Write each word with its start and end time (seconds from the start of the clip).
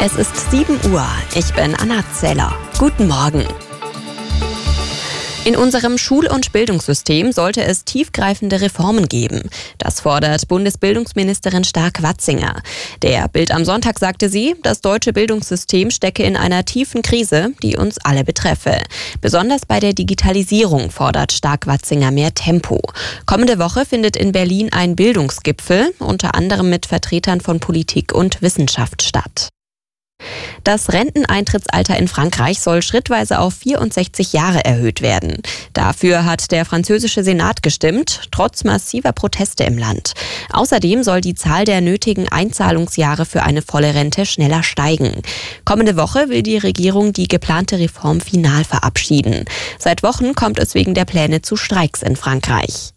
Es 0.00 0.14
ist 0.14 0.52
7 0.52 0.78
Uhr. 0.92 1.04
Ich 1.34 1.52
bin 1.54 1.74
Anna 1.74 2.04
Zeller. 2.14 2.54
Guten 2.78 3.08
Morgen. 3.08 3.44
In 5.44 5.56
unserem 5.56 5.98
Schul- 5.98 6.28
und 6.28 6.52
Bildungssystem 6.52 7.32
sollte 7.32 7.64
es 7.64 7.84
tiefgreifende 7.84 8.60
Reformen 8.60 9.08
geben. 9.08 9.50
Das 9.78 9.98
fordert 9.98 10.46
Bundesbildungsministerin 10.46 11.64
Stark-Watzinger. 11.64 12.62
Der 13.02 13.26
Bild 13.26 13.50
am 13.50 13.64
Sonntag 13.64 13.98
sagte 13.98 14.28
sie, 14.28 14.54
das 14.62 14.82
deutsche 14.82 15.12
Bildungssystem 15.12 15.90
stecke 15.90 16.22
in 16.22 16.36
einer 16.36 16.64
tiefen 16.64 17.02
Krise, 17.02 17.52
die 17.64 17.76
uns 17.76 17.98
alle 17.98 18.22
betreffe. 18.22 18.80
Besonders 19.20 19.66
bei 19.66 19.80
der 19.80 19.94
Digitalisierung 19.94 20.92
fordert 20.92 21.32
Stark-Watzinger 21.32 22.12
mehr 22.12 22.32
Tempo. 22.34 22.80
Kommende 23.26 23.58
Woche 23.58 23.84
findet 23.84 24.16
in 24.16 24.30
Berlin 24.30 24.72
ein 24.72 24.94
Bildungsgipfel, 24.94 25.92
unter 25.98 26.36
anderem 26.36 26.70
mit 26.70 26.86
Vertretern 26.86 27.40
von 27.40 27.58
Politik 27.58 28.14
und 28.14 28.40
Wissenschaft 28.42 29.02
statt. 29.02 29.48
Das 30.68 30.92
Renteneintrittsalter 30.92 31.96
in 31.96 32.08
Frankreich 32.08 32.60
soll 32.60 32.82
schrittweise 32.82 33.38
auf 33.38 33.54
64 33.54 34.34
Jahre 34.34 34.66
erhöht 34.66 35.00
werden. 35.00 35.40
Dafür 35.72 36.26
hat 36.26 36.50
der 36.50 36.66
französische 36.66 37.24
Senat 37.24 37.62
gestimmt, 37.62 38.28
trotz 38.32 38.64
massiver 38.64 39.12
Proteste 39.12 39.64
im 39.64 39.78
Land. 39.78 40.12
Außerdem 40.52 41.02
soll 41.02 41.22
die 41.22 41.34
Zahl 41.34 41.64
der 41.64 41.80
nötigen 41.80 42.28
Einzahlungsjahre 42.28 43.24
für 43.24 43.44
eine 43.44 43.62
volle 43.62 43.94
Rente 43.94 44.26
schneller 44.26 44.62
steigen. 44.62 45.22
Kommende 45.64 45.96
Woche 45.96 46.28
will 46.28 46.42
die 46.42 46.58
Regierung 46.58 47.14
die 47.14 47.28
geplante 47.28 47.78
Reform 47.78 48.20
final 48.20 48.62
verabschieden. 48.62 49.46
Seit 49.78 50.02
Wochen 50.02 50.34
kommt 50.34 50.58
es 50.58 50.74
wegen 50.74 50.92
der 50.92 51.06
Pläne 51.06 51.40
zu 51.40 51.56
Streiks 51.56 52.02
in 52.02 52.14
Frankreich. 52.14 52.92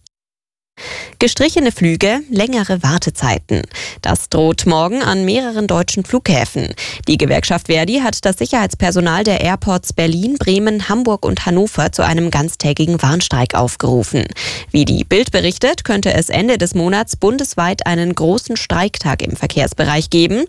Gestrichene 1.21 1.71
Flüge, 1.71 2.21
längere 2.31 2.81
Wartezeiten. 2.81 3.61
Das 4.01 4.29
droht 4.29 4.65
morgen 4.65 5.03
an 5.03 5.23
mehreren 5.23 5.67
deutschen 5.67 6.03
Flughäfen. 6.03 6.73
Die 7.07 7.19
Gewerkschaft 7.19 7.67
Verdi 7.67 7.99
hat 7.99 8.25
das 8.25 8.39
Sicherheitspersonal 8.39 9.23
der 9.23 9.39
Airports 9.39 9.93
Berlin, 9.93 10.37
Bremen, 10.39 10.89
Hamburg 10.89 11.23
und 11.23 11.45
Hannover 11.45 11.91
zu 11.91 12.03
einem 12.03 12.31
ganztägigen 12.31 12.99
Warnstreik 13.03 13.53
aufgerufen. 13.53 14.25
Wie 14.71 14.83
die 14.83 15.03
Bild 15.03 15.29
berichtet, 15.29 15.83
könnte 15.83 16.11
es 16.11 16.29
Ende 16.29 16.57
des 16.57 16.73
Monats 16.73 17.15
bundesweit 17.15 17.85
einen 17.85 18.15
großen 18.15 18.57
Streiktag 18.57 19.21
im 19.21 19.35
Verkehrsbereich 19.35 20.09
geben. 20.09 20.45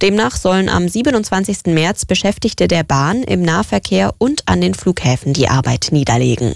Demnach 0.00 0.36
sollen 0.36 0.70
am 0.70 0.88
27. 0.88 1.66
März 1.66 2.06
Beschäftigte 2.06 2.66
der 2.66 2.82
Bahn 2.82 3.24
im 3.24 3.42
Nahverkehr 3.42 4.14
und 4.16 4.48
an 4.48 4.62
den 4.62 4.72
Flughäfen 4.72 5.34
die 5.34 5.50
Arbeit 5.50 5.88
niederlegen. 5.90 6.54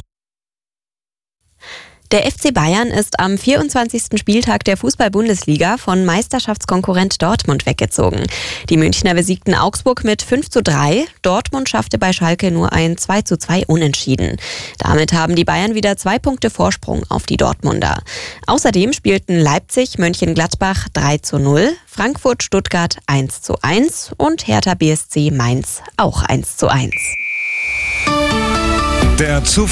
Der 2.10 2.22
FC 2.22 2.54
Bayern 2.54 2.88
ist 2.88 3.20
am 3.20 3.36
24. 3.36 4.18
Spieltag 4.18 4.64
der 4.64 4.78
Fußball-Bundesliga 4.78 5.76
von 5.76 6.06
Meisterschaftskonkurrent 6.06 7.20
Dortmund 7.20 7.66
weggezogen. 7.66 8.22
Die 8.70 8.78
Münchner 8.78 9.12
besiegten 9.12 9.54
Augsburg 9.54 10.04
mit 10.04 10.22
5 10.22 10.48
zu 10.48 10.62
3. 10.62 11.04
Dortmund 11.20 11.68
schaffte 11.68 11.98
bei 11.98 12.14
Schalke 12.14 12.50
nur 12.50 12.72
ein 12.72 12.96
2 12.96 13.22
zu 13.22 13.36
2 13.36 13.66
Unentschieden. 13.66 14.38
Damit 14.78 15.12
haben 15.12 15.34
die 15.34 15.44
Bayern 15.44 15.74
wieder 15.74 15.98
zwei 15.98 16.18
Punkte 16.18 16.48
Vorsprung 16.48 17.02
auf 17.10 17.26
die 17.26 17.36
Dortmunder. 17.36 18.00
Außerdem 18.46 18.94
spielten 18.94 19.38
Leipzig, 19.38 19.98
Mönchengladbach 19.98 20.88
3 20.94 21.18
zu 21.18 21.38
0, 21.38 21.76
Frankfurt, 21.86 22.42
Stuttgart 22.42 22.96
1 23.06 23.42
zu 23.42 23.56
1 23.60 24.12
und 24.16 24.46
Hertha 24.46 24.72
BSC 24.72 25.30
Mainz 25.30 25.82
auch 25.98 26.22
1 26.22 26.56
zu 26.56 26.68
1. 26.68 26.94
Der 29.18 29.42
Zufall 29.42 29.66